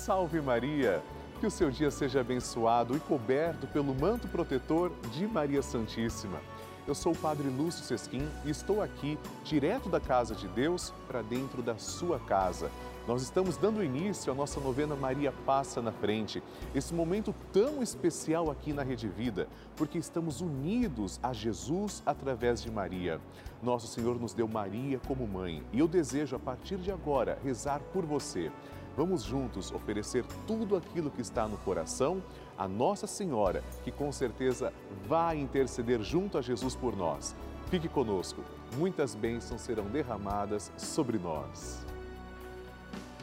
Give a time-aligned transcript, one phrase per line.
[0.00, 1.02] Salve Maria!
[1.40, 6.40] Que o seu dia seja abençoado e coberto pelo manto protetor de Maria Santíssima.
[6.88, 11.20] Eu sou o Padre Lúcio Sesquim e estou aqui, direto da casa de Deus, para
[11.20, 12.70] dentro da sua casa.
[13.06, 16.42] Nós estamos dando início à nossa novena Maria Passa na Frente,
[16.74, 22.70] esse momento tão especial aqui na Rede Vida, porque estamos unidos a Jesus através de
[22.70, 23.20] Maria.
[23.62, 27.80] Nosso Senhor nos deu Maria como mãe e eu desejo, a partir de agora, rezar
[27.92, 28.50] por você.
[28.96, 32.22] Vamos juntos oferecer tudo aquilo que está no coração
[32.58, 34.72] a Nossa Senhora, que com certeza
[35.06, 37.34] vai interceder junto a Jesus por nós.
[37.70, 38.42] Fique conosco,
[38.76, 41.86] muitas bênçãos serão derramadas sobre nós.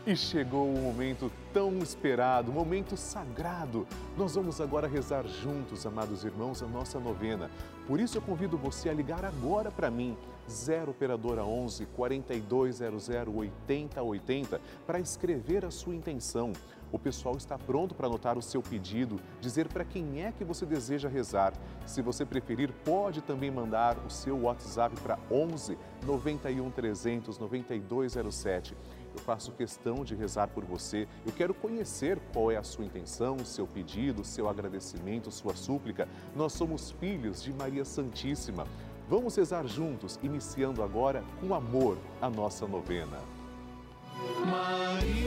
[0.08, 3.86] E chegou o momento tão esperado, momento sagrado.
[4.16, 7.52] Nós vamos agora rezar juntos, amados irmãos, a nossa novena.
[7.86, 10.16] Por isso eu convido você a ligar agora para mim,
[10.50, 16.54] 0 operadora 11 4200 8080, para escrever a sua intenção.
[16.90, 20.66] O pessoal está pronto para anotar o seu pedido, dizer para quem é que você
[20.66, 21.52] deseja rezar.
[21.86, 28.74] Se você preferir, pode também mandar o seu WhatsApp para 11 91 300 9207
[29.18, 31.08] eu faço questão de rezar por você.
[31.26, 36.08] Eu quero conhecer qual é a sua intenção, seu pedido, seu agradecimento, sua súplica.
[36.36, 38.66] Nós somos filhos de Maria Santíssima.
[39.10, 43.18] Vamos rezar juntos, iniciando agora com amor a nossa novena.
[44.46, 45.27] Maria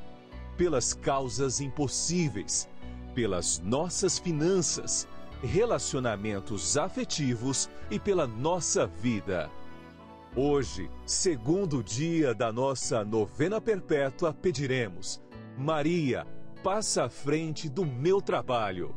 [0.57, 2.69] pelas causas impossíveis,
[3.13, 5.07] pelas nossas finanças,
[5.41, 9.49] relacionamentos afetivos e pela nossa vida.
[10.35, 15.21] Hoje, segundo dia da nossa novena perpétua, pediremos:
[15.57, 16.25] Maria,
[16.63, 18.95] passa à frente do meu trabalho.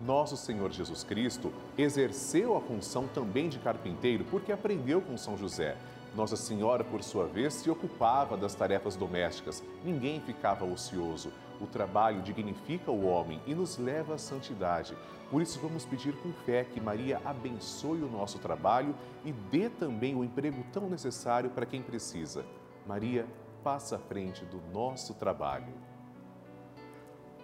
[0.00, 5.76] Nosso Senhor Jesus Cristo exerceu a função também de carpinteiro porque aprendeu com São José.
[6.14, 9.64] Nossa Senhora, por sua vez, se ocupava das tarefas domésticas.
[9.84, 11.32] Ninguém ficava ocioso.
[11.60, 14.96] O trabalho dignifica o homem e nos leva à santidade.
[15.28, 20.14] Por isso, vamos pedir com fé que Maria abençoe o nosso trabalho e dê também
[20.14, 22.44] o emprego tão necessário para quem precisa.
[22.86, 23.26] Maria,
[23.64, 25.72] passa à frente do nosso trabalho.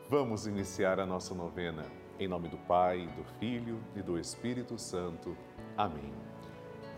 [0.08, 1.86] Vamos iniciar a nossa novena.
[2.20, 5.36] Em nome do Pai, do Filho e do Espírito Santo.
[5.76, 6.29] Amém.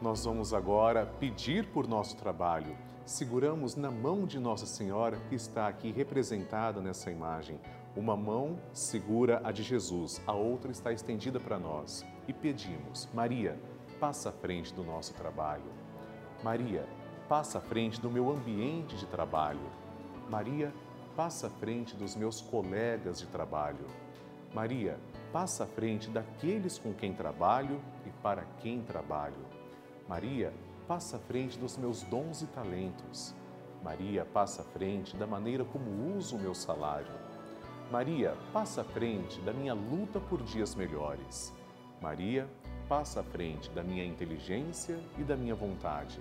[0.00, 2.76] Nós vamos agora pedir por nosso trabalho.
[3.06, 7.58] Seguramos na mão de Nossa Senhora, que está aqui representada nessa imagem.
[7.96, 12.04] Uma mão segura a de Jesus, a outra está estendida para nós.
[12.28, 13.58] E pedimos: Maria,
[13.98, 15.72] passa à frente do nosso trabalho.
[16.44, 16.86] Maria,
[17.26, 19.64] passa à frente do meu ambiente de trabalho.
[20.28, 20.74] Maria,
[21.16, 23.86] passa à frente dos meus colegas de trabalho.
[24.52, 25.00] Maria,
[25.32, 29.55] passa à frente daqueles com quem trabalho e para quem trabalho.
[30.08, 30.52] Maria,
[30.86, 33.34] passa à frente dos meus dons e talentos.
[33.82, 37.12] Maria, passa à frente da maneira como uso o meu salário.
[37.90, 41.52] Maria, passa à frente da minha luta por dias melhores.
[42.00, 42.48] Maria,
[42.88, 46.20] passa à frente da minha inteligência e da minha vontade.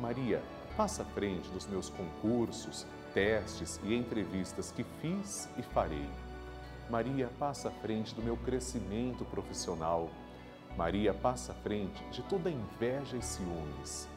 [0.00, 0.42] Maria,
[0.74, 6.08] passa à frente dos meus concursos, testes e entrevistas que fiz e farei.
[6.88, 10.10] Maria passa à frente do meu crescimento profissional.
[10.76, 14.08] Maria passa à frente de toda inveja e ciúmes.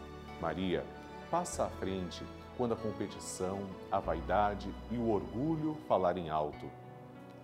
[0.41, 0.85] Maria
[1.29, 2.23] passa à frente
[2.57, 3.59] quando a competição,
[3.91, 6.69] a vaidade e o orgulho falarem alto.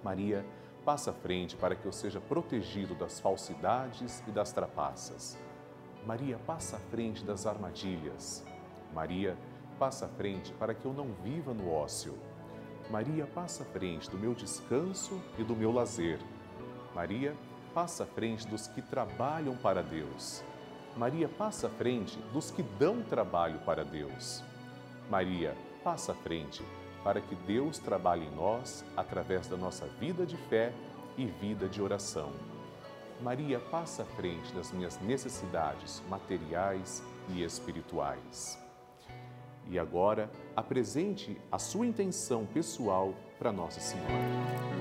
[0.02, 0.46] Maria
[0.86, 5.38] passa à frente para que eu seja protegido das falsidades e das trapaças.
[6.06, 8.46] Maria passa à frente das armadilhas.
[8.94, 9.38] Maria
[9.78, 12.18] passa à frente para que eu não viva no ócio.
[12.90, 16.20] Maria passa à frente do meu descanso e do meu lazer.
[16.96, 20.44] Maria passa à frente dos que trabalham para Deus.
[20.96, 24.44] Maria passa à frente dos que dão trabalho para Deus.
[25.10, 26.64] Maria passa à frente
[27.04, 30.74] para que Deus trabalhe em nós através da nossa vida de fé
[31.18, 32.32] e vida de oração.
[33.22, 38.60] Maria passa à frente das minhas necessidades materiais e espirituais.
[39.70, 44.81] E agora, apresente a sua intenção pessoal para Nossa Senhora.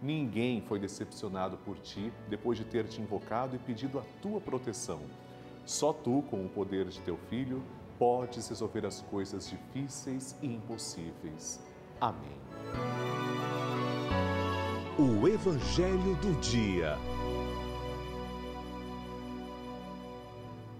[0.00, 5.00] Ninguém foi decepcionado por ti depois de ter te invocado e pedido a tua proteção.
[5.64, 7.62] Só tu, com o poder de teu filho,
[7.98, 11.60] podes resolver as coisas difíceis e impossíveis.
[12.00, 12.38] Amém.
[14.96, 16.96] O Evangelho do Dia.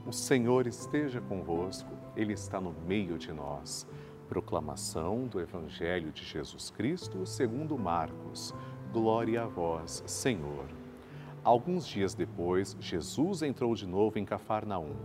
[0.07, 3.87] O Senhor esteja convosco, Ele está no meio de nós.
[4.29, 8.55] Proclamação do Evangelho de Jesus Cristo segundo Marcos.
[9.01, 10.65] Glória a vós, Senhor.
[11.45, 14.97] Alguns dias depois, Jesus entrou de novo em Cafarnaum.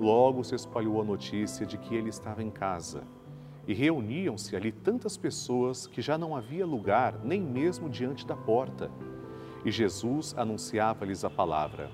[0.00, 3.02] Logo se espalhou a notícia de que ele estava em casa.
[3.68, 8.90] E reuniam-se ali tantas pessoas que já não havia lugar nem mesmo diante da porta.
[9.66, 11.90] E Jesus anunciava-lhes a palavra.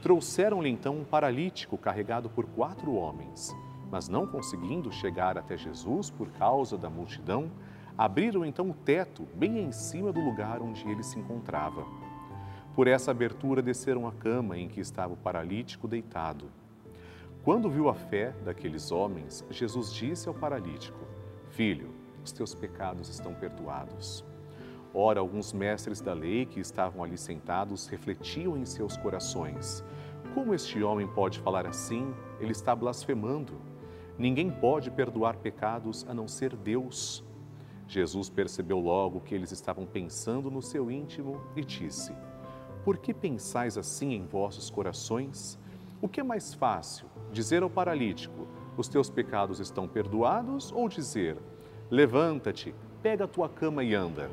[0.00, 3.54] Trouxeram-lhe então um paralítico carregado por quatro homens.
[3.90, 7.50] Mas não conseguindo chegar até Jesus por causa da multidão,
[7.96, 11.86] abriram então o teto bem em cima do lugar onde ele se encontrava.
[12.74, 16.50] Por essa abertura desceram a cama em que estava o paralítico deitado.
[17.42, 20.98] Quando viu a fé daqueles homens, Jesus disse ao paralítico:
[21.50, 24.24] Filho, os teus pecados estão perdoados.
[24.92, 29.84] Ora, alguns mestres da lei que estavam ali sentados refletiam em seus corações:
[30.34, 32.14] Como este homem pode falar assim?
[32.40, 33.54] Ele está blasfemando.
[34.18, 37.25] Ninguém pode perdoar pecados a não ser Deus.
[37.88, 42.12] Jesus percebeu logo que eles estavam pensando no seu íntimo e disse:
[42.84, 45.58] Por que pensais assim em vossos corações?
[46.00, 48.46] O que é mais fácil, dizer ao paralítico:
[48.76, 51.36] Os teus pecados estão perdoados, ou dizer:
[51.90, 54.28] Levanta-te, pega a tua cama e anda?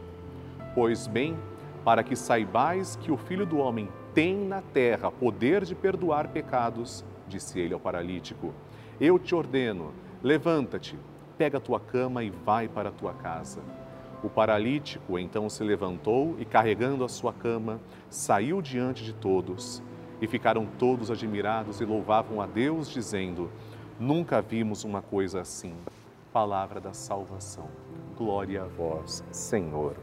[0.74, 1.38] Pois bem,
[1.86, 7.06] para que saibais que o Filho do Homem tem na terra poder de perdoar pecados,
[7.28, 8.52] disse ele ao paralítico,
[9.00, 10.98] eu te ordeno: levanta-te
[11.38, 13.62] pega a tua cama e vai para a tua casa.
[14.24, 19.84] O paralítico então se levantou e, carregando a sua cama, saiu diante de todos.
[20.22, 23.52] E ficaram todos admirados e louvavam a Deus, dizendo:
[24.00, 25.74] Nunca vimos uma coisa assim.
[26.32, 27.68] Palavra da salvação.
[28.18, 29.98] Glória a vós, Senhor.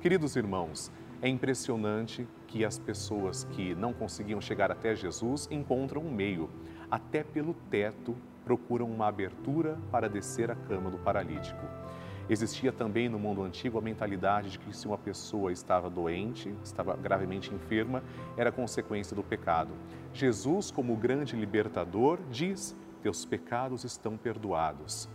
[0.00, 0.90] Queridos irmãos,
[1.22, 6.50] é impressionante que as pessoas que não conseguiam chegar até Jesus encontram um meio,
[6.90, 8.16] até pelo teto
[8.48, 11.60] procuram uma abertura para descer a cama do paralítico.
[12.30, 16.96] Existia também no mundo antigo a mentalidade de que se uma pessoa estava doente, estava
[16.96, 18.02] gravemente enferma,
[18.38, 19.68] era consequência do pecado.
[20.14, 25.10] Jesus, como grande libertador, diz: Teus pecados estão perdoados.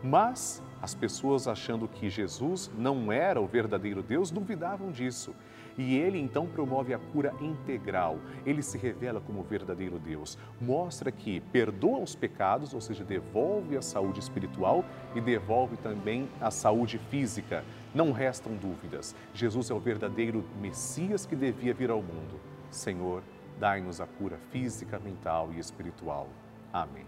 [0.00, 5.34] Mas as pessoas, achando que Jesus não era o verdadeiro Deus, duvidavam disso.
[5.78, 8.18] E ele então promove a cura integral.
[8.44, 10.38] Ele se revela como verdadeiro Deus.
[10.60, 16.50] Mostra que perdoa os pecados, ou seja, devolve a saúde espiritual e devolve também a
[16.50, 17.64] saúde física.
[17.94, 19.14] Não restam dúvidas.
[19.34, 22.40] Jesus é o verdadeiro Messias que devia vir ao mundo.
[22.70, 23.22] Senhor,
[23.58, 26.28] dai-nos a cura física, mental e espiritual.
[26.72, 27.06] Amém.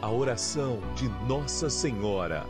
[0.00, 2.44] A oração de Nossa Senhora.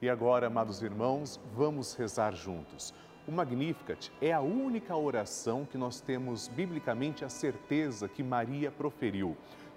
[0.00, 2.94] E agora, amados irmãos, vamos rezar juntos.
[3.26, 9.36] O Magnificat é a única oração que nós temos biblicamente a certeza que Maria proferiu.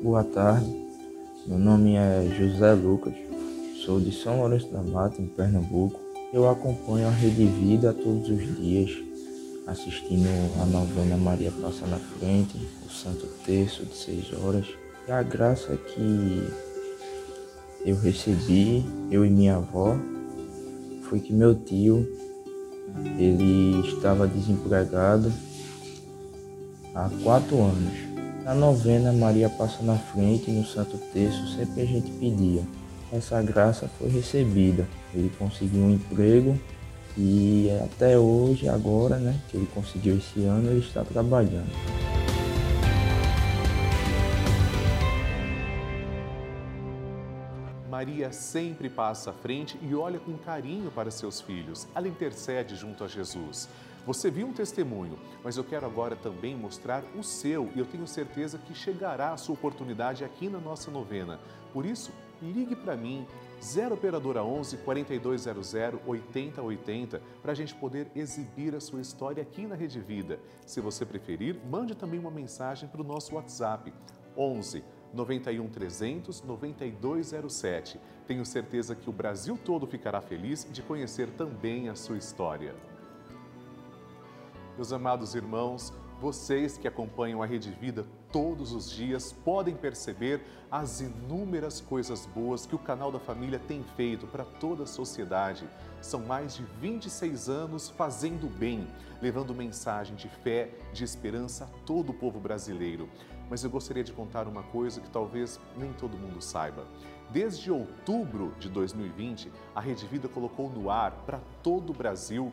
[0.00, 0.72] Boa tarde,
[1.44, 3.12] meu nome é José Lucas,
[3.84, 5.98] sou de São Lourenço da Mata, em Pernambuco.
[6.32, 8.96] Eu acompanho a Rede Vida todos os dias,
[9.66, 10.28] assistindo
[10.62, 14.66] a novena Maria Passa na Frente, o Santo Terço de seis horas.
[15.08, 16.48] E a graça que
[17.84, 19.96] eu recebi, eu e minha avó,
[21.08, 22.06] foi que meu tio,
[23.18, 25.32] ele estava desempregado
[26.94, 28.07] há quatro anos.
[28.48, 32.62] Na novena Maria passa na frente no Santo Terço, sempre a gente pedia.
[33.12, 34.88] Essa graça foi recebida.
[35.12, 36.58] Ele conseguiu um emprego
[37.14, 41.68] e até hoje, agora, né, que ele conseguiu esse ano, ele está trabalhando.
[47.90, 51.86] Maria sempre passa à frente e olha com carinho para seus filhos.
[51.94, 53.68] Ela intercede junto a Jesus.
[54.08, 58.06] Você viu um testemunho, mas eu quero agora também mostrar o seu e eu tenho
[58.06, 61.38] certeza que chegará a sua oportunidade aqui na nossa novena.
[61.74, 62.10] Por isso,
[62.40, 63.26] ligue para mim,
[63.62, 65.74] 0 Operadora 11 4200
[66.06, 70.40] 8080, para a gente poder exibir a sua história aqui na Rede Vida.
[70.64, 73.92] Se você preferir, mande também uma mensagem para o nosso WhatsApp,
[74.34, 78.00] 11 91 300 9207.
[78.26, 82.74] Tenho certeza que o Brasil todo ficará feliz de conhecer também a sua história.
[84.78, 91.00] Meus amados irmãos, vocês que acompanham a Rede Vida todos os dias podem perceber as
[91.00, 95.68] inúmeras coisas boas que o canal da família tem feito para toda a sociedade.
[96.00, 98.86] São mais de 26 anos fazendo bem,
[99.20, 103.08] levando mensagem de fé, de esperança a todo o povo brasileiro.
[103.50, 106.86] Mas eu gostaria de contar uma coisa que talvez nem todo mundo saiba.
[107.30, 112.52] Desde outubro de 2020, a Rede Vida colocou no ar para todo o Brasil,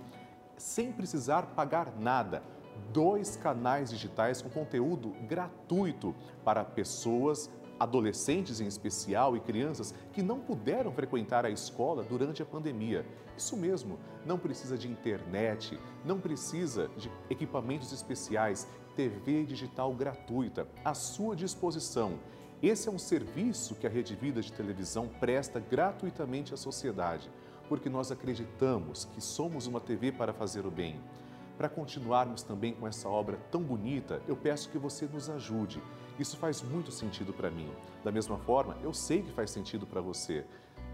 [0.58, 2.44] sem precisar pagar nada,
[2.92, 10.40] dois canais digitais com conteúdo gratuito para pessoas, adolescentes em especial e crianças que não
[10.40, 13.06] puderam frequentar a escola durante a pandemia.
[13.38, 20.94] Isso mesmo, não precisa de internet, não precisa de equipamentos especiais, TV digital gratuita à
[20.94, 22.18] sua disposição.
[22.64, 27.30] Esse é um serviço que a Rede Vida de Televisão presta gratuitamente à sociedade,
[27.68, 31.00] porque nós acreditamos que somos uma TV para fazer o bem.
[31.58, 35.82] Para continuarmos também com essa obra tão bonita, eu peço que você nos ajude.
[36.20, 37.70] Isso faz muito sentido para mim.
[38.04, 40.46] Da mesma forma, eu sei que faz sentido para você.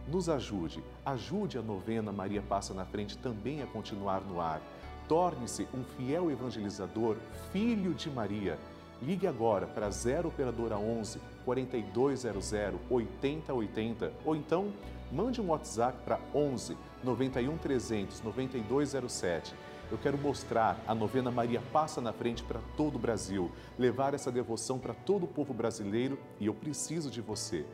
[0.08, 4.62] Nos ajude, ajude a novena Maria Passa na Frente também a continuar no ar.
[5.08, 7.18] Torne-se um fiel evangelizador,
[7.52, 8.58] filho de Maria.
[9.02, 12.54] Ligue agora para 0 Operadora 11 4200
[12.90, 14.72] 8080 ou então
[15.12, 19.54] mande um WhatsApp para 11 91 300 9207
[19.92, 24.32] eu quero mostrar a novena Maria Passa na Frente para todo o Brasil, levar essa
[24.32, 27.66] devoção para todo o povo brasileiro e eu preciso de você.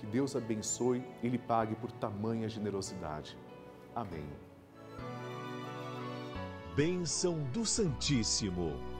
[0.00, 3.38] Que Deus abençoe e lhe pague por tamanha generosidade.
[3.94, 4.26] Amém.
[6.74, 8.99] Bênção do Santíssimo.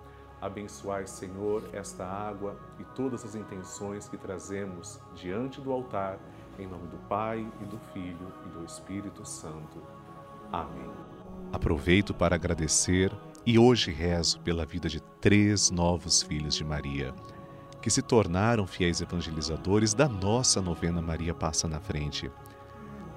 [0.41, 6.17] Abençoai, Senhor, esta água e todas as intenções que trazemos diante do altar,
[6.57, 9.77] em nome do Pai e do Filho e do Espírito Santo.
[10.51, 10.89] Amém.
[11.53, 17.13] Aproveito para agradecer e hoje rezo pela vida de três novos filhos de Maria,
[17.79, 22.31] que se tornaram fiéis evangelizadores da nossa novena Maria Passa na Frente.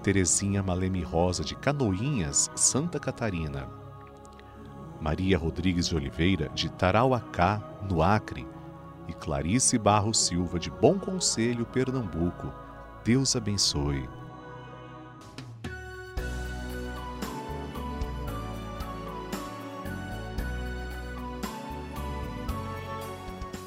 [0.02, 3.83] Terezinha Maleme Rosa de Canoinhas, Santa Catarina.
[5.04, 8.48] Maria Rodrigues de Oliveira, de Tarauacá, no Acre,
[9.06, 12.50] e Clarice Barros Silva, de Bom Conselho, Pernambuco.
[13.04, 14.08] Deus abençoe.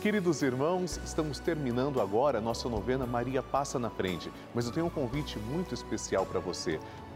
[0.01, 4.87] Queridos irmãos, estamos terminando agora a nossa novena Maria Passa na Frente, mas eu tenho
[4.87, 6.79] um convite muito especial para você.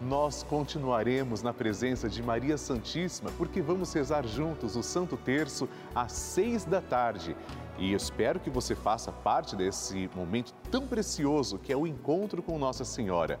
[0.00, 6.12] Nós continuaremos na presença de Maria Santíssima porque vamos rezar juntos o Santo Terço às
[6.12, 7.36] seis da tarde.
[7.76, 12.56] E espero que você faça parte desse momento tão precioso que é o encontro com
[12.58, 13.40] Nossa Senhora.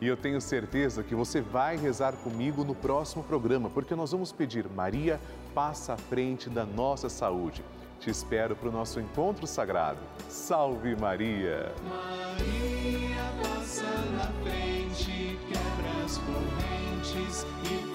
[0.00, 4.30] E eu tenho certeza que você vai rezar comigo no próximo programa, porque nós vamos
[4.30, 5.20] pedir Maria,
[5.54, 7.64] passa à frente da nossa saúde.
[7.98, 9.98] Te espero para o nosso encontro sagrado.
[10.28, 11.72] Salve Maria!
[11.88, 13.82] Maria passa
[14.12, 17.87] na frente, quebra as correntes e